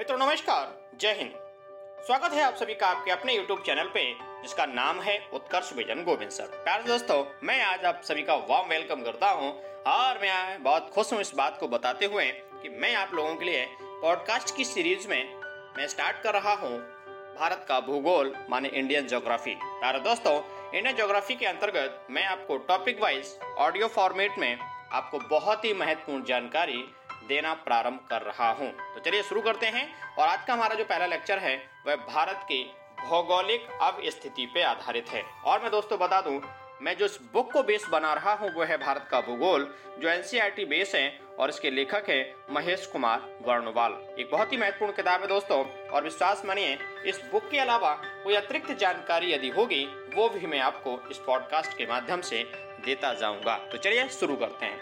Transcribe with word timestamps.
मित्रों, 0.00 0.16
नमस्कार। 0.18 0.68
जय 1.00 1.12
हिंद। 1.12 1.32
स्वागत 2.06 2.32
है 2.32 2.42
आप 2.42 2.54
सभी 2.54 2.74
का 2.74 2.86
आपके 2.86 3.10
अपने 3.10 3.34
YouTube 3.36 3.58
चैनल 3.66 3.88
पे, 3.94 4.04
जिसका 4.42 4.64
नाम 4.66 5.00
है 5.00 5.16
उत्कर्ष 5.32 5.72
विजन 5.72 6.02
गोविंद 6.04 6.30
सर। 6.30 6.46
प्यारे 6.64 6.82
दोस्तों, 6.82 7.24
मैं 7.42 7.60
आज 7.64 7.84
आप 7.84 8.00
सभी 8.04 8.22
का 8.22 8.34
वार्म 8.50 8.68
वेलकम 8.68 9.02
करता 9.02 9.30
हूँ, 9.30 9.50
और 9.86 10.18
मैं 10.18 10.62
बहुत 10.62 10.88
खुश 10.94 11.12
हूँ 11.12 11.20
इस 11.20 11.32
बात 11.34 11.58
को 11.60 11.68
बताते 11.68 12.06
हुए 12.06 12.24
कि 12.62 12.68
मैं 12.80 12.94
आप 12.94 13.12
लोगों 13.14 13.34
के 13.36 13.44
लिए 13.44 13.66
पॉडकास्ट 13.80 14.56
की 14.56 14.64
सीरीज़ 14.64 15.06
में 15.08 15.34
मैं 15.76 15.88
स्टार्ट 15.88 16.22
कर 16.22 16.34
रहा 16.34 16.54
हूँ 16.54 16.78
भारत 17.38 17.64
का 17.68 17.80
भूगोल, 17.80 18.34
माने 18.50 18.68
इंडियन 18.68 19.08
ज्योग्राफी 19.08 19.54
प्यारे 19.60 20.00
दोस्तों 20.00 20.34
इंडियन 20.74 20.96
ज्योग्राफी 20.96 21.34
के 21.34 21.46
अंतर्गत 21.46 22.06
मैं 22.10 22.24
आपको 22.26 22.56
टॉपिक 22.68 23.02
वाइज 23.02 23.36
ऑडियो 23.58 23.88
फॉर्मेट 23.90 24.38
में 24.38 24.56
आपको 24.56 25.18
बहुत 25.30 25.64
ही 25.64 25.74
महत्वपूर्ण 25.74 26.24
जानकारी 26.24 26.84
देना 27.30 27.54
प्रारंभ 27.54 28.06
कर 28.10 28.22
रहा 28.22 28.50
हूँ। 28.50 28.72
तो 28.94 29.00
चलिए 29.00 29.22
शुरू 29.22 29.40
करते 29.40 29.66
हैं। 29.66 30.14
और 30.18 30.28
आज 30.28 30.46
का 30.46 30.52
हमारा 30.52 30.74
जो 30.74 30.84
पहला 30.84 31.06
लेक्चर 31.06 31.38
है, 31.38 31.70
वह 31.86 31.96
भारत 31.96 32.40
की 32.44 32.64
भौगोलिक 33.00 33.68
अवस्थिति 33.82 34.46
पे 34.46 34.62
आधारित 34.62 35.08
है। 35.08 35.22
और 35.44 35.62
मैं 35.62 35.70
दोस्तों 35.70 35.98
बता 35.98 36.20
दूँ, 36.20 36.40
मैं 36.82 36.96
जो 36.96 37.04
इस 37.04 37.18
बुक 37.32 37.52
को 37.52 37.62
बेस 37.62 37.86
बना 37.90 38.12
रहा 38.12 38.32
हूँ, 38.32 38.50
वो 38.54 38.64
है 38.64 38.76
भारत 38.78 39.08
का 39.10 39.20
भूगोल, 39.20 39.74
जो 39.98 40.08
एनसीईआरटी 40.08 40.64
बेस 40.64 40.94
है, 40.94 41.20
और 41.38 41.48
इसके 41.48 41.70
लेखक 41.70 42.04
है 42.08 42.34
महेश 42.50 42.86
कुमार 42.86 43.18
वर्णवाल। 43.42 43.92
एक 44.20 44.28
बहुत 44.32 44.52
ही 44.52 44.56
महत्वपूर्ण 44.56 44.92
किताब 44.92 45.20
है 45.20 45.26
दोस्तों, 45.26 45.88
और 45.88 46.04
विश्वास 46.04 46.42
मानिए, 46.44 46.78
इस 47.06 47.20
बुक 47.32 47.50
के 47.50 47.58
अलावा 47.58 47.94
कोई 48.24 48.34
अतिरिक्त 48.34 48.72
जानकारी 48.72 49.32
यदि 49.32 49.48
होगी, 49.48 49.84
वो 50.14 50.28
भी 50.28 50.46
मैं 50.46 50.60
आपको 50.60 51.08
इस 51.10 51.18
पॉडकास्ट 51.18 51.76
के 51.76 51.86
माध्यम 51.86 52.20
से 52.20 52.44
देता 52.84 53.14
जाऊँगा। 53.14 53.58
तो 53.58 53.78
चलिए 53.78 54.08
शुरू 54.08 54.36
करते 54.36 54.66
हैं। 54.66 54.78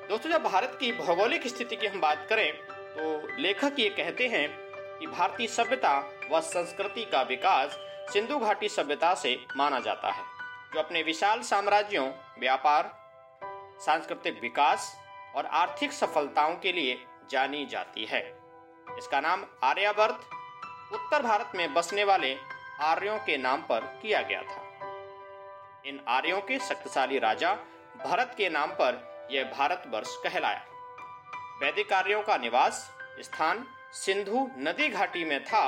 दोस्तों, 0.00 0.30
जब 0.30 0.42
भारत 0.42 0.76
की 0.80 0.90
भौगोलिक 0.92 1.46
स्थिति 1.46 1.76
की 1.76 1.86
हम 1.86 2.00
बात 2.00 2.26
करें 2.28 2.52
तो 2.92 3.40
लेखक 3.40 3.78
ये 3.78 3.88
कहते 3.88 4.26
हैं 4.28 4.48
कि 4.98 5.06
भारतीय 5.06 5.46
सभ्यता 5.46 5.92
व 6.32 6.40
संस्कृति 6.42 7.04
का 7.04 7.20
विकास 7.22 7.76
सिंधु 8.12 8.38
घाटी 8.38 8.68
सभ्यता 8.68 9.12
से 9.14 9.36
माना 9.56 9.78
जाता 9.80 10.10
है, 10.10 10.24
जो 10.74 10.80
अपने 10.80 11.02
विशाल 11.02 11.40
साम्राज्यों, 11.42 12.06
व्यापार, 12.40 12.90
सांस्कृतिक 13.80 14.40
विकास 14.42 14.92
और 15.36 15.46
आर्थिक 15.46 15.92
सफलताओं 15.92 16.54
के 16.56 16.72
लिए 16.72 16.98
जानी 17.30 17.64
जाती 17.66 18.04
है। 18.04 18.22
इसका 18.98 19.20
नाम 19.20 19.44
आर्यावर्त, 19.64 20.20
उत्तर 20.92 21.22
भारत 21.22 21.52
में 21.56 21.72
बसने 21.74 22.04
वाले 22.04 22.34
आर्यों 22.82 23.18
के 23.18 23.36
नाम 23.38 23.62
पर 23.62 23.80
किया 24.02 24.22
गया 24.22 24.42
था। 24.42 24.62
इन 25.86 26.00
आर्यों 26.08 26.40
के 26.40 26.58
शक्तिशाली 26.58 27.18
राजा 27.18 27.54
भरत 28.04 28.34
के 28.36 28.48
नाम 28.48 28.70
पर 28.72 29.08
यह 29.30 29.44
भारतवर्ष 29.44 30.16
कहलाया। 30.24 30.66
वैदिक 31.60 31.92
आर्यों 31.92 32.22
का 32.22 32.36
निवास 32.36 32.90
स्थान 33.20 33.66
सिंधु 33.92 34.48
नदी 34.58 34.88
घाटी 34.88 35.24
में 35.24 35.44
था। 35.44 35.64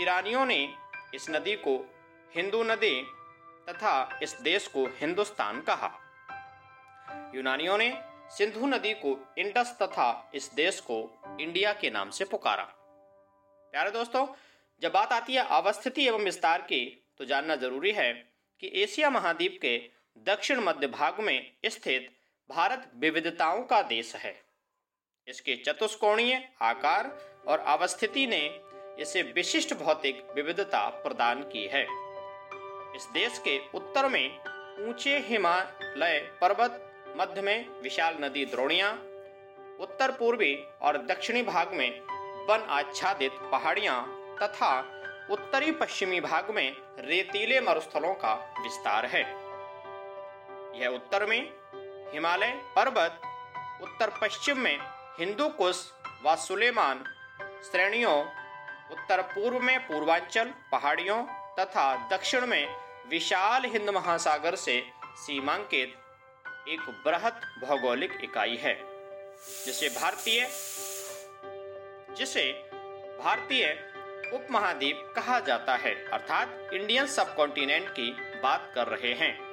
ईरानियों 0.00 0.46
ने 0.46 0.74
इस 1.14 1.30
नदी 1.30 1.54
को 1.56 1.76
हिंदू 2.34 2.62
नदी 2.62 3.02
तथा 3.68 4.18
इस 4.22 4.36
देश 4.40 4.66
को 4.66 4.86
हिंदुस्तान 5.00 5.60
कहा। 5.60 5.90
यूनानियों 7.34 7.78
ने 7.78 7.92
सिंधु 8.30 8.66
नदी 8.66 8.92
को 8.94 9.16
इंडस 9.38 9.76
तथा 9.82 10.30
इस 10.34 10.50
देश 10.54 10.80
को 10.80 10.98
इंडिया 11.40 11.72
के 11.72 11.90
नाम 11.90 12.10
से 12.10 12.24
पुकारा। 12.24 12.64
प्यारे 13.72 13.90
दोस्तों, 13.90 14.26
जब 14.82 14.92
बात 14.92 15.12
आती 15.12 15.34
है 15.34 15.44
अवस्थिति 15.50 16.06
एवं 16.06 16.24
विस्तार 16.24 16.62
की 16.62 16.84
तो 17.18 17.24
जानना 17.24 17.56
ज़रूरी 17.56 17.92
है 17.92 18.12
कि 18.62 18.70
एशिया 18.82 19.10
महाद्वीप 19.10 19.58
के 19.62 19.78
दक्षिण 20.26 20.60
मध्य 20.60 20.86
भाग 20.86 21.20
में 21.20 21.52
स्थित 21.66 22.10
भारत 22.50 22.90
विविधताओं 22.96 23.62
का 23.62 23.80
देश 23.82 24.14
है। 24.16 24.34
इसके 25.28 25.56
चतुष्कोणीय 25.56 26.48
आकार 26.62 27.06
और 27.48 27.58
अवस्थिति 27.58 28.26
ने 28.26 28.60
इसे 29.02 29.22
विशिष्ट 29.22 29.74
भौतिक 29.74 30.22
विविधता 30.34 30.88
प्रदान 30.88 31.42
की 31.42 31.66
है। 31.66 31.82
इस 32.96 33.08
देश 33.12 33.38
के 33.38 33.58
उत्तर 33.74 34.08
में 34.08 34.38
ऊँचे 34.88 35.18
हिमालय 35.18 36.18
पर्वत, 36.40 36.82
मध्य 37.16 37.42
में 37.42 37.68
विशाल 37.82 38.16
नदी 38.20 38.44
द्रोणिया, 38.44 38.92
उत्तर 39.80 40.10
पूर्वी 40.10 40.54
और 40.82 40.96
दक्षिणी 41.06 41.42
भाग 41.42 41.72
में 41.72 42.00
वन 42.46 42.66
आच्छादित 42.70 43.32
पहाड़ियाँ 43.52 44.00
तथा 44.42 44.78
उत्तरी 45.30 45.72
पश्चिमी 45.72 46.20
भाग 46.20 46.50
में 46.50 46.76
रेतीले 46.98 47.60
मरुस्थलों 47.60 48.14
का 48.14 48.34
विस्तार 48.60 49.06
है। 49.06 49.22
यह 50.80 50.88
उत्तर 50.88 51.26
में 51.26 51.40
हिमालय 52.12 52.52
पर्वत, 52.76 53.20
उत्तर 53.82 54.10
पश्चिम 54.22 54.58
में 54.58 54.78
हिंदू 55.18 55.48
कुश 55.48 55.92
व 56.24 56.34
सुलेमान, 56.36 57.04
श्रेणियों, 57.64 58.20
उत्तर 58.92 59.22
पूर्व 59.22 59.60
में 59.60 59.78
पूर्वांचल 59.86 60.52
पहाड़ियों 60.72 61.22
तथा 61.60 61.94
दक्षिण 62.08 62.46
में 62.46 62.76
विशाल 63.08 63.64
हिंद 63.64 63.90
महासागर 63.90 64.54
से 64.54 64.82
सीमांकित 65.16 65.94
एक 66.68 66.80
बृहत 67.04 67.40
भौगोलिक 67.64 68.18
इकाई 68.24 68.56
है, 68.56 68.74
जिसे 69.64 69.88
भारतीय 69.88 70.48
जिसे 72.16 72.52
भारतीय 73.22 73.66
उपमहाद्वीप 74.34 75.12
कहा 75.16 75.38
जाता 75.40 75.74
है, 75.76 75.94
अर्थात 76.08 76.70
इंडियन 76.72 77.06
सब 77.06 77.34
कॉन्टिनेंट 77.36 77.88
की 77.88 78.10
बात 78.42 78.72
कर 78.74 78.86
रहे 78.86 79.12
हैं। 79.14 79.45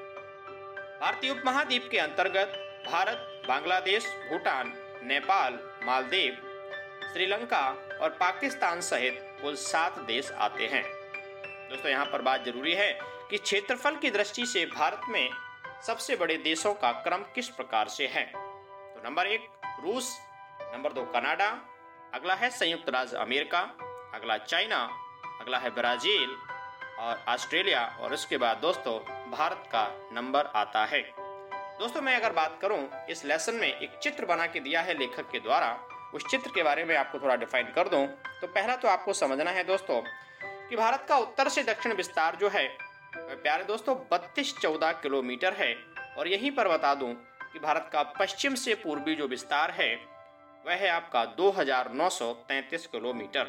भारतीय 1.03 1.31
उपमहाद्वीप 1.31 1.87
के 1.91 1.97
अंतर्गत 1.97 2.53
भारत, 2.85 3.43
बांग्लादेश, 3.47 4.05
भूटान, 4.29 4.71
नेपाल, 5.03 5.57
मालदीव, 5.85 6.35
श्रीलंका 7.13 7.59
और 8.01 8.09
पाकिस्तान 8.09 8.81
सहित 8.81 9.17
कुल 9.41 9.55
सात 9.55 9.97
देश 9.99 10.31
आते 10.31 10.67
हैं। 10.67 10.83
दोस्तों, 11.69 11.91
यहाँ 11.91 12.05
पर 12.05 12.21
बात 12.21 12.45
ज़रूरी 12.45 12.73
है 12.73 12.91
कि 13.29 13.37
क्षेत्रफल 13.37 13.95
की 13.95 14.11
दृष्टि 14.11 14.45
से 14.45 14.65
भारत 14.65 15.01
में 15.09 15.29
सबसे 15.87 16.15
बड़े 16.15 16.37
देशों 16.37 16.73
का 16.73 16.91
क्रम 17.01 17.25
किस 17.35 17.49
प्रकार 17.49 17.87
से 17.87 18.07
है। 18.07 18.25
तो 18.25 19.01
नंबर 19.05 19.27
एक, 19.27 19.49
रूस, 19.83 20.17
नंबर 20.73 20.93
दो, 20.93 21.03
कनाडा, 21.05 21.49
अगला 22.13 22.35
है 22.35 22.49
संयुक्त 22.49 22.89
राज्य 22.89 23.17
अमेरिका, 23.17 23.59
अगला 24.13 24.37
चाइना, 24.37 24.79
अगला 25.41 25.57
है 25.57 25.69
ब्राज़ील 25.69 26.35
और 26.99 27.23
ऑस्ट्रेलिया 27.27 27.85
और 28.01 28.13
उसके 28.13 28.37
बाद 28.37 28.57
दोस्तों 28.57 28.99
भारत 29.31 29.63
का 29.71 30.09
नंबर 30.13 30.45
आता 30.45 30.85
है। 30.85 31.01
दोस्तों, 31.79 32.01
मैं 32.01 32.15
अगर 32.15 32.33
बात 32.33 32.57
करूँ, 32.61 32.89
इस 33.09 33.25
लेसन 33.25 33.55
में 33.55 33.67
एक 33.67 33.97
चित्र 34.03 34.25
बना 34.25 34.45
के 34.47 34.59
दिया 34.59 34.81
है 34.81 34.97
लेखक 34.97 35.29
के 35.31 35.39
द्वारा। 35.39 35.71
उस 36.13 36.25
चित्र 36.31 36.51
के 36.55 36.63
बारे 36.63 36.83
में 36.83 36.95
आपको 36.95 37.19
थोड़ा 37.19 37.35
डिफाइन 37.35 37.71
कर 37.71 37.87
दूँ। 37.87 38.05
तो 38.41 38.47
पहला 38.47 38.75
तो 38.75 38.87
आपको 38.87 39.13
समझना 39.13 39.51
है 39.51 39.63
दोस्तों, 39.63 40.01
कि 40.69 40.75
भारत 40.75 41.05
का 41.09 41.17
उत्तर 41.17 41.49
से 41.49 41.63
दक्षिण 41.63 41.93
विस्तार 41.93 42.35
जो 42.35 42.49
है, 42.49 42.67
प्यारे 43.15 43.63
दोस्तों, 43.63 43.95
बत्तीस 44.11 44.57
चौदह 44.57 44.91
किलोमीटर 44.91 45.53
है। 45.53 45.73
और 46.17 46.27
यहीं 46.27 46.51
पर 46.51 46.67
बता 46.67 46.93
दूँ 46.95 47.13
कि 47.53 47.59
भारत 47.59 47.89
का 47.93 48.03
पश्चिम 48.03 48.55
से 48.55 48.75
पूर्वी 48.75 49.15
जो 49.15 49.27
विस्तार 49.27 49.71
है, 49.71 49.95
वह 50.65 50.73
है 50.73 50.89
आपका 50.89 51.25
2933 51.25 52.87
किलोमीटर। 52.87 53.43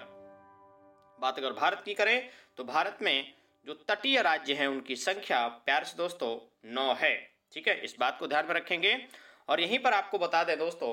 बात 1.20 1.38
अगर 1.38 1.52
भारत 1.52 1.82
की 1.84 1.94
करें 1.94 2.28
तो 2.56 2.64
भारत 2.64 2.98
में 3.02 3.32
जो 3.66 3.74
तटीय 3.74 4.22
राज्य 4.22 4.54
हैं, 4.54 4.66
उनकी 4.66 4.96
संख्या, 4.96 5.48
प्यार 5.48 5.84
से 5.84 5.96
दोस्तों, 5.96 6.60
नौ 6.64 6.94
है। 6.94 7.34
ठीक 7.52 7.68
है? 7.68 7.80
इस 7.84 7.96
बात 8.00 8.18
को 8.18 8.26
ध्यान 8.26 8.46
में 8.46 8.54
रखेंगे। 8.54 9.06
और 9.48 9.60
यहीं 9.60 9.78
पर 9.78 9.92
आपको 9.92 10.18
बता 10.18 10.44
दें 10.44 10.58
दोस्तों, 10.58 10.92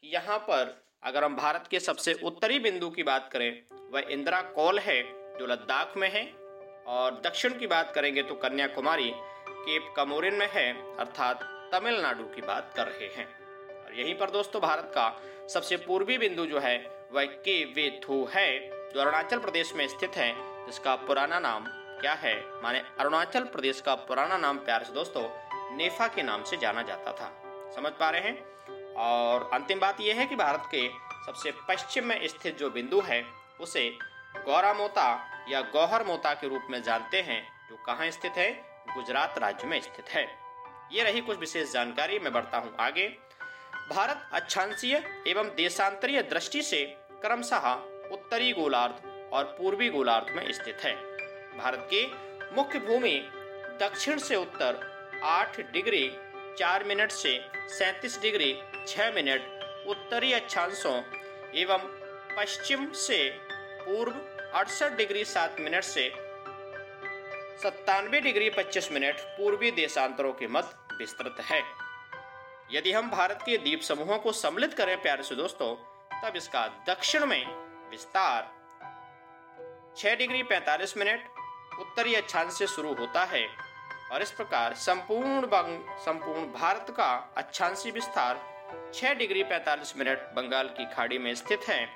कि 0.00 0.08
यहाँ 0.08 0.38
पर 0.38 0.84
अगर 1.02 1.24
हम 1.24 1.36
भारत 1.36 1.64
के 1.70 1.80
सबसे 1.80 2.14
उत्तरी 2.14 2.58
बिंदु 2.58 2.90
की 2.90 3.02
बात 3.02 3.30
करें, 3.32 3.62
वह 3.90 4.00
इंदिरा 4.00 4.42
कौल 4.42 4.78
है, 4.78 5.02
जो 5.38 5.46
लद्दाख 5.46 5.96
में 5.96 6.10
है। 6.10 6.32
और 6.86 7.20
दक्षिण 7.20 7.58
की 7.58 7.66
बात 7.66 7.94
करेंगे 7.94 8.22
तो 8.22 8.34
कन्याकुमारी, 8.34 9.12
केप 9.48 9.94
कमोरिन 9.96 10.34
में 10.34 10.48
है, 10.52 10.96
अर्थात 10.96 11.42
तमिलनाडु 11.74 12.24
की 12.24 12.42
बात 12.42 12.72
कर 12.76 12.86
रहे 12.86 13.08
हैं। 13.08 13.38
और 13.84 13.94
यहीं 13.94 14.14
पर 14.14 14.30
दोस्तों, 14.30 14.62
भारत 14.62 14.92
का 14.98 15.22
सबसे 15.48 15.76
पूर्वी 15.76 16.18
बिंदु 16.18 16.46
जो 16.46 16.58
है, 16.58 17.08
वह 17.12 17.24
के 17.24 17.64
वेथु 17.64 18.28
है, 18.34 18.68
जो 18.90 19.00
अरुणाचल 19.00 19.38
प्रदेश 19.38 19.72
में 19.72 19.88
स्थित 19.88 20.10
है, 20.10 20.34
जिसका 20.66 20.96
पुराना 20.96 21.38
नाम 21.40 21.81
क्या 22.02 22.12
है? 22.12 22.62
माने 22.62 22.82
अरुणाचल 23.00 23.44
प्रदेश 23.44 23.80
का 23.80 23.94
पुराना 23.94 24.36
नाम 24.36 24.58
प्यार 24.58 24.84
से 24.84 24.92
दोस्तों, 24.92 25.22
नेफा 25.76 26.06
के 26.06 26.22
नाम 26.22 26.44
से 26.44 26.56
जाना 26.56 26.82
जाता 26.82 27.12
था। 27.12 27.42
समझ 27.74 27.92
पा 27.92 28.10
रहे 28.10 28.20
हैं? 28.20 28.44
और 28.94 29.50
अंतिम 29.52 29.80
बात 29.80 30.00
यह 30.00 30.14
है 30.14 30.26
कि 30.26 30.36
भारत 30.36 30.62
के 30.74 30.88
सबसे 31.26 31.52
पश्चिम 31.68 32.04
में 32.04 32.28
स्थित 32.28 32.58
जो 32.58 32.70
बिंदु 32.70 33.00
है, 33.00 33.26
उसे 33.60 33.98
गौरा 34.44 34.74
मोता 34.74 35.30
या 35.48 35.60
गौहर 35.60 36.04
मोता 36.04 36.34
के 36.34 36.48
रूप 36.48 36.62
में 36.70 36.82
जानते 36.82 37.20
हैं, 37.20 37.68
जो 37.70 37.76
कहाँ 37.76 38.10
स्थित 38.10 38.32
है? 38.32 38.64
गुजरात 38.94 39.38
राज्य 39.38 39.66
में 39.66 39.80
स्थित 39.80 40.08
है। 40.08 40.38
ये 40.92 41.02
रही 41.02 41.20
कुछ 41.20 41.38
विशेष 41.38 41.72
जानकारी, 41.72 42.18
मैं 42.18 42.32
बढ़ता 42.32 42.58
हूँ 42.58 42.76
आगे। 42.80 43.08
भारत 43.90 44.28
अच्छांशीय 44.32 45.24
एवं 45.26 45.44
देशांतरीय 45.44 46.22
दृष्टि 46.22 46.62
से 46.62 46.96
क्रमशः 46.96 47.72
उत्तरी 48.12 48.52
गोलार्ध 48.52 49.28
और 49.32 49.44
पूर्वी 49.44 49.88
गोलार्ध 49.88 50.30
में 50.30 50.52
स्थित 50.52 50.78
है। 50.80 51.11
भारत 51.58 51.88
की 51.92 52.04
मुख्य 52.52 52.78
भूमि 52.78 53.16
दक्षिण 53.80 54.18
से 54.18 54.36
उत्तर 54.36 54.78
8 55.24 55.60
डिग्री 55.72 56.04
4 56.58 56.84
मिनट 56.84 57.10
से 57.10 57.32
37 57.70 58.20
डिग्री 58.22 58.52
6 58.88 59.14
मिनट 59.14 59.86
उत्तरी 59.88 60.32
अक्षांशों 60.32 60.96
एवं 61.54 61.88
पश्चिम 62.36 62.90
से 62.92 63.18
पूर्व 63.82 64.12
अड़सठ 64.58 64.96
डिग्री 64.96 65.24
सात 65.24 65.56
मिनट 65.60 65.84
से 65.84 66.08
सत्तानवे 67.62 68.20
डिग्री 68.20 68.50
पच्चीस 68.50 68.90
मिनट 68.92 69.20
पूर्वी 69.36 69.70
देशांतरों 69.70 70.32
के 70.32 70.46
मध्य 70.46 70.96
विस्तृत 70.96 71.40
है। 71.40 71.62
यदि 72.72 72.92
हम 72.92 73.10
भारत 73.10 73.38
के 73.46 73.56
द्वीप 73.58 73.80
समूहों 73.80 74.18
को 74.18 74.32
सम्मिलित 74.32 74.74
करें, 74.74 74.96
प्यारे 75.02 75.22
से 75.22 75.34
दोस्तों 75.34 75.74
तब 76.22 76.36
इसका 76.36 76.66
दक्षिण 76.88 77.26
में 77.26 77.44
विस्तार 77.90 78.50
6 79.96 80.16
डिग्री 80.18 80.42
45 80.42 80.96
मिनट 80.96 81.28
उत्तरी 81.82 82.14
अक्षांश 82.14 82.52
से 82.52 82.66
शुरू 82.66 82.94
होता 82.94 83.24
है 83.24 83.46
और 84.12 84.22
इस 84.22 84.30
प्रकार 84.30 84.74
संपूर्ण 84.74 85.46
संपूर्ण 85.98 86.44
भारत 86.52 86.94
का 86.96 87.34
अक्षांशी 87.36 87.90
विस्तार 87.90 88.40
6 88.94 89.14
डिग्री 89.14 89.42
45 89.44 89.96
मिनट 89.96 90.18
बंगाल 90.18 90.68
की 90.68 90.84
खाड़ी 90.94 91.18
में 91.18 91.34
स्थित 91.34 91.68
है। 91.68 91.86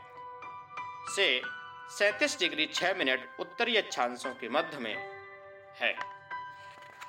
से 1.17 1.43
सैतीस 1.91 2.39
डिग्री 2.39 2.67
6 2.67 2.95
मिनट 2.95 3.37
उत्तरी 3.41 3.77
अक्षांशों 3.77 4.31
के 4.31 4.49
मध्य 4.49 4.79
में 4.79 4.95
है। 5.77 5.93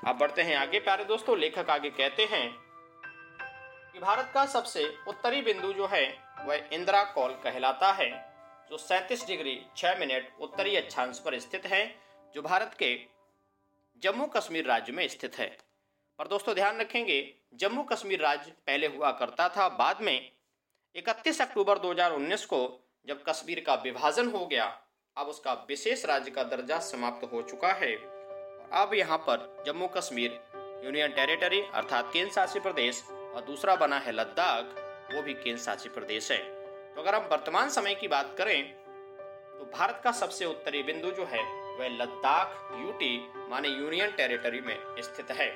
अब 0.08 0.18
बढ़ते 0.18 0.42
हैं 0.42 0.56
आगे, 0.56 0.80
प्यारे 0.80 1.06
दोस्तों, 1.06 1.38
लेखक 1.38 1.70
आगे 1.70 1.90
कहते 1.90 2.26
हैं 2.26 2.50
कि 3.94 4.00
भारत 4.00 4.32
का 4.34 4.46
सबसे 4.46 4.98
उत्तरी 5.08 5.42
बिंदु 5.42 5.74
जो 5.74 5.88
है, 5.88 6.06
वह 6.40 6.70
इंदिरा 6.72 7.04
कॉल 7.04 7.32
कहलाता 7.44 7.92
है, 7.92 8.10
जो 8.72 8.78
सैतीस 8.78 9.28
डिग्री 9.28 9.62
छह 9.78 9.96
मिनट 9.96 10.32
उत्तरी 10.42 10.76
अक्षांश 10.76 11.20
पर 11.20 11.40
स्थित 11.40 11.66
है। 11.66 12.07
जो 12.38 12.42
भारत 12.42 12.74
के 12.80 13.00
जम्मू 14.04 14.26
कश्मीर 14.26 14.66
राज्य 14.66 14.94
में 14.94 15.08
स्थित 15.08 15.38
है। 15.38 15.58
पर 16.20 16.28
दोस्तों, 16.28 16.56
ध्यान 16.56 16.78
रखेंगे, 16.78 17.36
जम्मू 17.54 17.84
कश्मीर 17.84 18.20
राज्य 18.20 18.52
पहले 18.68 18.88
हुआ 18.88 19.12
करता 19.12 19.50
था, 19.50 19.70
बाद 19.70 20.02
में 20.02 20.32
31 20.96 21.42
अक्टूबर 21.42 21.80
2019 21.80 22.46
को 22.46 22.60
जब 23.08 23.24
कश्मीर 23.30 23.64
का 23.68 23.74
विभाजन 23.74 24.30
हो 24.30 24.46
गया, 24.46 24.82
अब 25.18 25.28
उसका 25.28 25.54
विशेष 25.54 26.06
राज्य 26.06 26.32
का 26.32 26.44
दर्जा 26.44 26.80
समाप्त 26.80 27.34
हो 27.34 27.42
चुका 27.42 27.74
है। 27.74 27.96
अब 28.74 28.92
यहाँ 28.94 29.18
पर 29.18 29.64
जम्मू 29.68 29.88
कश्मीर 29.88 30.40
यूनियन 30.86 31.12
टेरिटरी 31.12 31.62
अर्थात 31.62 32.14
केंद्र 32.14 32.34
शासित 32.34 32.64
प्रदेश 32.64 33.04
और 33.10 33.42
दूसरा 33.42 33.76
बना 33.76 34.00
है 34.00 34.12
लद्दाख, 34.12 34.66
वो 35.16 35.22
भी 35.22 35.34
केंद्र 35.34 35.62
शासित 35.64 35.94
प्रदेश 35.94 36.32
है। 36.32 36.44
तो 36.96 37.02
अगर 37.02 37.16
हम 37.16 37.30
वर्तमान 37.32 37.70
समय 37.70 37.96
की 37.96 38.08
बात 38.08 38.36
करें 38.38 38.74
तो 39.58 39.72
भारत 39.78 40.02
का 40.04 40.12
सबसे 40.12 40.46
उत्तरी 40.46 40.84
बिंदु 40.84 41.12
जो 41.12 41.26
है 41.26 41.67
वह 41.80 41.88
लद्दाख, 41.88 42.72
यूटी 42.80 43.32
माने 43.50 43.68
यूनियन 43.68 44.12
टेरिटरी 44.12 44.62
में 44.62 44.96
स्थित 45.00 45.32
है। 45.32 45.50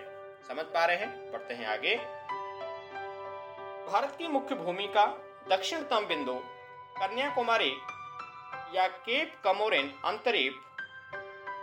समझ 0.48 0.66
पा 0.66 0.86
रहे 0.86 0.98
हैं? 0.98 1.32
बढ़ते 1.32 1.54
हैं 1.54 1.66
आगे। 1.68 1.96
भारत 3.92 4.16
की 4.18 4.28
मुख्य 4.28 4.56
भूमि 4.56 4.88
का 4.88 5.06
दक्षिणतम 5.50 6.06
बिंदु, 6.06 6.34
कन्याकुमारी 6.98 7.78
या 8.74 8.88
केप 8.88 9.42
कमोरेन 9.44 10.02
अंतरीप, 10.06 10.62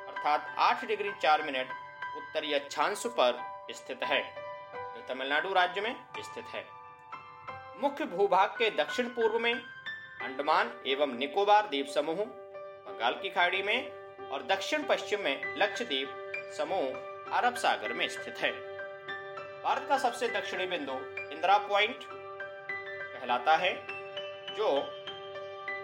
अर्थात 0.08 0.55
8 0.58 0.84
डिग्री 0.84 1.12
4 1.12 1.43
मिनट 1.43 1.69
उत्तरी 2.16 2.54
अक्षांश 2.54 3.06
पर 3.06 3.64
स्थित 3.70 4.02
है। 4.04 4.34
जो 4.75 5.14
तमिलनाडु 5.14 5.52
राज्य 5.52 5.81
में 5.81 5.96
स्थित 6.19 6.44
है। 6.44 6.66
मुख्य 7.81 8.04
भूभाग 8.04 8.49
के 8.49 8.70
दक्षिण 8.70 9.08
पूर्व 9.08 9.38
में 9.38 9.54
अंडमान 10.22 10.81
एवं 10.87 11.19
निकोबार 11.19 11.66
द्वीप 11.66 11.87
समूह 11.87 12.16
बंगाल 12.16 13.14
की 13.22 13.31
खाड़ी 13.31 13.62
में 13.62 14.07
और 14.32 14.42
दक्षिण 14.42 14.82
पश्चिम 14.82 15.20
में 15.20 15.54
लक्षद्वीप 15.58 16.08
समूह 16.58 17.36
अरब 17.38 17.54
सागर 17.54 17.92
में 17.92 18.08
स्थित 18.08 18.38
है। 18.38 18.50
भारत 19.62 19.86
का 19.88 19.98
सबसे 19.98 20.28
दक्षिणी 20.28 20.66
बिंदु 20.66 20.92
इंदिरा 21.32 21.58
पॉइंट 21.58 22.04
कहलाता 22.04 23.56
है, 23.56 23.75
जो 24.56 24.69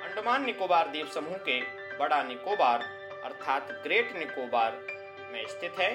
अंडमान 0.04 0.44
निकोबार 0.44 0.88
द्वीप 0.88 1.06
समूह 1.06 1.36
के 1.38 1.60
बड़ा 1.98 2.22
निकोबार 2.22 2.82
अर्थात 3.24 3.68
ग्रेट 3.82 4.16
निकोबार 4.16 4.72
में 5.32 5.46
स्थित 5.46 5.78
है, 5.80 5.94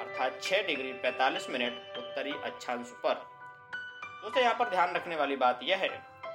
अर्थात 0.00 0.40
6 0.42 0.66
डिग्री 0.66 0.92
45 1.04 1.48
मिनट 1.50 1.96
उत्तरी 1.98 2.32
अक्षांश 2.44 2.92
पर। 3.04 3.14
दोस्तों, 3.14 4.42
यहाँ 4.42 4.54
पर 4.54 4.70
ध्यान 4.70 4.94
रखने 4.94 5.16
वाली 5.16 5.36
बात 5.36 5.60
यह 5.62 5.76
है, 5.76 5.88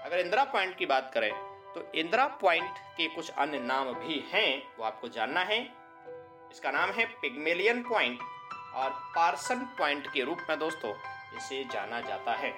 अगर 0.06 0.20
इंदिरा 0.20 0.44
पॉइंट 0.44 0.76
की 0.78 0.86
बात 0.86 1.12
करें 1.14 1.32
तो 1.76 1.92
इंदिरा 1.96 2.26
पॉइंट 2.42 2.78
के 2.98 3.08
कुछ 3.08 3.30
अन्य 3.30 3.60
नाम 3.60 3.94
भी 3.94 4.20
हैं, 4.34 4.78
वो 4.80 4.86
आपको 4.86 5.08
जानना 5.08 5.42
है। 5.42 5.62
इसका 6.52 6.72
नाम 6.72 6.90
है 6.90 7.06
पिग्मेलियन 7.22 7.84
पॉइंट 7.84 8.20
और 8.76 8.90
पार्सन 9.16 9.60
पॉइंट 9.78 10.08
के 10.08 10.24
रूप 10.24 10.38
में 10.50 10.60
दोस्तों, 10.60 10.94
इसे 11.38 11.64
जाना 11.64 12.02
जाता 12.02 12.34
है। 12.34 12.54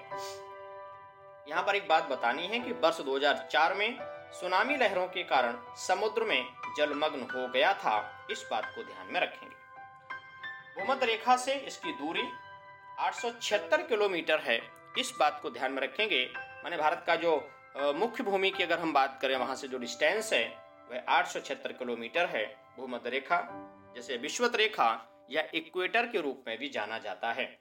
यहाँ 1.49 1.63
पर 1.63 1.75
एक 1.75 1.87
बात 1.87 2.09
बतानी 2.09 2.47
है 2.47 2.59
कि 2.59 2.71
वर्ष 2.71 3.01
2004 3.01 3.73
में 3.73 3.97
सुनामी 4.31 4.77
लहरों 4.77 5.07
के 5.07 5.23
कारण 5.23 5.57
समुद्र 5.77 6.23
में 6.23 6.45
जलमग्न 6.77 7.21
हो 7.21 7.47
गया 7.47 7.73
था, 7.73 8.27
इस 8.31 8.47
बात 8.51 8.71
को 8.75 8.83
ध्यान 8.83 9.13
में 9.13 9.19
रखेंगे। 9.21 9.55
भूमध्य 10.75 11.05
रेखा 11.05 11.35
से 11.37 11.53
इसकी 11.53 11.91
दूरी 11.93 12.27
आठ 12.99 13.13
सौ 13.13 13.31
छिहत्तर 13.31 13.81
किलोमीटर 13.81 14.39
है, 14.39 14.61
इस 14.97 15.13
बात 15.19 15.39
को 15.41 15.49
ध्यान 15.49 15.71
में 15.71 15.81
रखेंगे। 15.81 16.25
माने 16.63 16.77
भारत 16.77 17.03
का 17.07 17.15
जो 17.15 17.35
मुख्य 17.75 18.23
भूमि 18.23 18.49
की 18.51 18.63
अगर 18.63 18.79
हम 18.79 18.93
बात 18.93 19.17
करें, 19.21 19.35
वहाँ 19.37 19.55
से 19.55 19.67
जो 19.67 19.77
डिस्टेंस 19.77 20.33
है, 20.33 20.43
वह 20.91 21.03
आठ 21.09 21.27
सौ 21.27 21.39
छिहत्तर 21.39 21.71
किलोमीटर 21.71 22.25
है 22.25 22.45
भूमध्य 22.77 23.09
रेखा, 23.09 23.37
जैसे 23.95 24.17
विश्वत 24.17 24.55
रेखा 24.55 24.89
या 25.31 25.43
इक्वेटर 25.53 26.05
के 26.05 26.21
रूप 26.21 26.43
में 26.47 26.57
भी 26.57 26.69
जाना 26.69 26.97
जाता 26.97 27.31
है। 27.31 27.59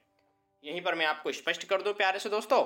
यहीं 0.64 0.80
पर 0.80 0.94
मैं 0.94 1.06
आपको 1.06 1.32
स्पष्ट 1.32 1.64
कर 1.64 1.82
दूँ, 1.82 1.92
प्यारे 1.92 2.18
से 2.18 2.28
दोस्तों, 2.28 2.62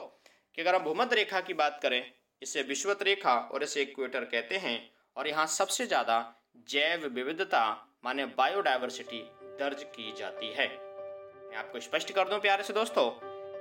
कि 0.55 0.63
अगर 0.63 0.75
हम 0.75 0.83
भूमध्य 0.83 1.17
रेखा 1.17 1.41
की 1.41 1.55
बात 1.55 1.79
करें, 1.83 2.13
इसे 2.43 2.63
विश्वत 2.63 3.03
रेखा 3.03 3.35
और 3.35 3.63
इसे 3.63 3.83
इक्वेटर 3.83 4.25
कहते 4.25 4.57
हैं, 4.57 4.91
और 5.17 5.29
यहाँ 5.29 5.47
सबसे 5.47 5.87
ज़्यादा 5.87 6.35
जैव 6.69 7.07
विविधता, 7.07 7.93
माने 8.05 8.27
बायोडाइवर्सिटी 8.27 9.21
दर्ज 9.59 9.83
की 9.83 10.15
जाती 10.19 10.53
है। 10.53 10.69
मैं 10.69 11.57
आपको 11.57 11.81
स्पष्ट 11.81 12.13
कर 12.13 12.29
दूँ, 12.29 12.39
प्यारे 12.39 12.63
से 12.63 12.73
दोस्तों, 12.73 13.11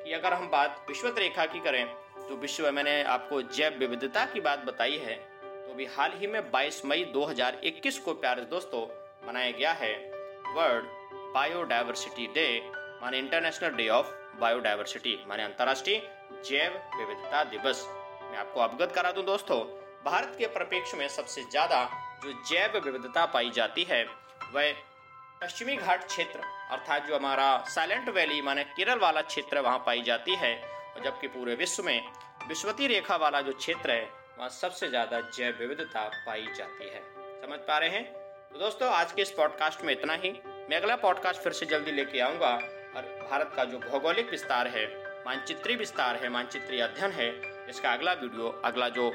कि 0.04 0.14
अगर 0.14 0.34
हम 0.34 0.50
बात 0.50 0.86
विश्वत 0.90 1.20
रेखा 1.20 1.46
की 1.46 1.60
करें 1.60 2.05
तो 2.30 2.36
विश्व 2.36 2.64
में 2.64 2.72
मैंने 2.72 3.02
आपको 3.06 3.42
जैव 3.56 3.78
विविधता 3.80 4.26
की 4.26 4.40
बात 4.42 4.64
बताई 4.66 4.98
है 4.98 5.16
तो 5.68 5.74
भी 5.74 5.86
हाल 5.98 6.12
ही 6.16 6.28
में 6.28 6.40
22 6.52 6.84
मई 6.86 7.04
2021 7.16 7.98
को 7.98 8.14
प्यारे 8.16 8.42
दोस्तों, 8.46 8.82
मनाया 9.28 9.52
गया 9.52 9.72
है 9.74 9.94
वर्ल्ड 10.56 10.86
बायोडाइवर्सिटी 11.34 12.28
डे 12.36 12.48
माने 13.02 13.20
इंटरनेशनल 13.20 13.76
डे 13.78 13.88
ऑफ़ 13.90 14.08
बायोडाइवर्सिटी 14.40 15.18
माने 15.28 15.44
अंतर्राष्ट्रीय 15.44 16.02
जैव 16.46 16.82
विविधता 16.98 17.44
दिवस। 17.44 17.86
मैं 18.22 18.38
आपको 18.38 18.60
अवगत 18.62 18.92
करा 18.96 19.12
दूँ 19.12 19.24
दोस्तों, 19.26 19.60
भारत 20.06 20.36
के 20.40 20.48
परिप्रेक्ष्य 20.48 20.98
में 20.98 21.08
सबसे 21.10 21.44
ज़्यादा 21.44 21.84
जो 22.24 22.32
जैव 22.50 22.80
विविधता 22.86 23.26
पाई 23.26 23.50
जाती 23.56 23.84
है, 23.84 24.04
वह 24.54 24.72
पश्चिमी 25.42 25.76
घाट 25.76 26.08
क्षेत्र, 26.08 26.40
अर्थात 26.72 27.08
जो 27.08 27.16
हमारा 27.16 27.58
साइलेंट 27.70 28.10
वैली 28.10 28.42
माने 28.42 28.64
केरल 28.72 29.00
वाला 29.00 29.22
क्षेत्र, 29.24 29.60
वहाँ 29.60 29.84
पाई 29.86 30.02
जाती 30.02 30.36
है। 30.36 30.56
और 30.96 31.04
जबकि 31.04 31.28
पूरे 31.28 31.56
विश्व 31.56 31.84
में 31.84 32.02
विश्वती 32.48 32.88
रेखा 32.88 33.16
वाला 33.16 33.42
जो 33.42 33.54
क्षेत्र 33.54 33.92
है, 33.92 34.10
वहाँ 34.38 34.50
सबसे 34.52 34.88
ज़्यादा 34.90 35.20
जैव 35.36 35.58
विविधता 35.60 36.08
पाई 36.26 36.48
जाती 36.58 36.90
है। 36.90 37.02
समझ 37.42 37.60
पा 37.60 37.78
रहे 37.78 37.90
हैं? 37.90 38.04
तो 38.54 38.60
दोस्तों, 38.60 38.90
आज 38.90 39.12
के 39.12 39.22
इस 39.22 39.32
पॉडकास्ट 39.32 39.84
में 39.86 39.94
इतना 39.94 40.14
ही। 40.14 40.32
मैं 40.70 40.78
अगला 40.78 40.96
पॉडकास्ट 40.96 41.42
फिर 41.42 41.54
से 41.54 41.66
जल्दी 41.66 41.92
लेके 41.92 42.20
आऊँगा 42.20 42.54
और 42.96 43.28
भारत 43.30 43.52
का 43.56 43.64
जो 43.64 43.80
भौगोलिक 43.80 44.30
विस्तार 44.32 44.68
है, 44.68 44.86
मानचित्री 45.26 45.76
विस्तार 45.76 46.16
है, 46.16 46.30
मानचित्री 46.30 46.80
अध्ययन 46.80 47.12
है, 47.12 47.30
इसका 47.70 47.94
अगला 47.94 48.14
वीडियो 48.14 48.50
अगला 48.66 48.90
जो 48.90 49.12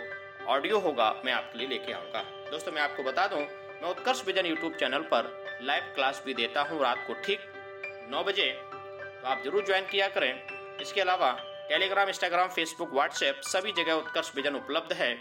ऑडियो 0.48 0.78
होगा, 0.78 1.10
मैं 1.24 1.32
आपके 1.32 1.58
लिए 1.58 1.68
लेके 1.68 1.92
आऊँगा। 1.92 2.22
दोस्तों, 2.50 2.72
मैं 2.72 2.82
आपको 2.82 3.02
बता 3.02 3.26
दूँ, 3.26 3.40
मैं 3.82 3.90
उत्कर्ष 3.90 4.24
विजन 4.26 4.46
यूट्यूब 4.46 4.74
चैनल 4.74 5.02
पर 5.12 5.32
लाइव 5.62 5.92
क्लास 5.94 6.22
भी 6.26 6.34
देता 6.34 6.62
हूँ 6.62 6.80
रात 6.82 7.04
को, 7.06 7.14
ठीक 7.14 7.40
नौ 8.10 8.22
बजे। 8.24 8.50
तो 8.62 9.28
आप 9.28 9.42
ज़रूर 9.44 9.64
ज्वाइन 9.66 9.86
किया 9.86 10.08
करें। 10.08 10.32
इसके 10.80 11.00
अलावा 11.00 11.30
टेलीग्राम, 11.70 12.08
इंस्टाग्राम, 12.08 12.48
फेसबुक, 12.48 12.92
व्हाट्सएप, 12.92 13.40
सभी 13.42 13.72
जगह 13.72 13.92
उत्कर्ष 13.92 14.32
विजन 14.36 14.54
उपलब्ध 14.54 14.92
है। 14.92 15.14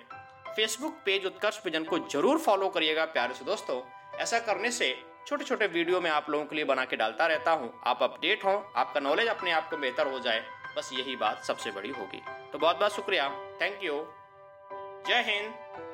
फेसबुक 0.55 0.93
पेज 1.05 1.25
उत्कर्ष 1.25 1.59
विजन 1.65 1.83
को 1.83 1.99
ज़रूर 1.99 2.37
फॉलो 2.37 2.69
करिएगा, 2.69 3.05
प्यारे 3.05 3.33
से 3.33 3.45
दोस्तों। 3.45 3.81
ऐसा 4.19 4.39
करने 4.39 4.71
से 4.71 4.87
छोटे 5.27 5.45
छोटे 5.45 5.67
वीडियो 5.67 5.99
में 6.01 6.09
आप 6.11 6.29
लोगों 6.29 6.45
के 6.45 6.55
लिए 6.55 6.65
बना 6.65 6.85
के 6.85 6.95
डालता 6.95 7.27
रहता 7.27 7.51
हूँ। 7.51 7.71
आप 7.87 8.03
अपडेट 8.03 8.45
हो, 8.45 8.73
आपका 8.75 8.99
नॉलेज 8.99 9.27
अपने 9.27 9.51
आप 9.51 9.69
को 9.69 9.77
बेहतर 9.77 10.07
हो 10.07 10.19
जाए। 10.19 10.43
बस 10.77 10.89
यही 10.93 11.15
बात 11.15 11.43
सबसे 11.43 11.71
बड़ी 11.71 11.89
होगी। 11.89 12.21
तो 12.51 12.57
बहुत 12.57 12.79
बहुत 12.79 12.95
शुक्रिया। 12.95 13.29
थैंक 13.61 13.83
यू 13.83 14.03
जय 15.07 15.21
हिंद। 15.27 15.88